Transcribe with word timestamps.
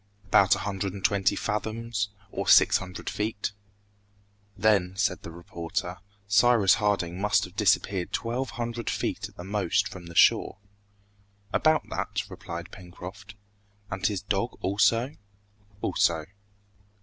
"About 0.25 0.55
a 0.55 0.65
hundred 0.65 0.93
and 0.93 1.05
twenty 1.05 1.35
fathoms, 1.35 2.09
or 2.31 2.47
six 2.47 2.77
hundred 2.77 3.07
feet." 3.07 3.51
"Then," 4.57 4.95
said 4.97 5.21
the 5.21 5.29
reporter, 5.29 5.99
"Cyrus 6.27 6.73
Harding 6.73 7.21
must 7.21 7.43
have 7.43 7.55
disappeared 7.55 8.11
twelve 8.11 8.49
hundred 8.57 8.89
feet 8.89 9.29
at 9.29 9.35
the 9.37 9.43
most 9.43 9.87
from 9.87 10.07
the 10.07 10.15
shore?" 10.15 10.57
"About 11.53 11.87
that," 11.91 12.27
replied 12.31 12.71
Pencroft. 12.71 13.35
"And 13.91 14.03
his 14.07 14.23
dog 14.23 14.57
also?" 14.63 15.17
"Also." 15.81 16.25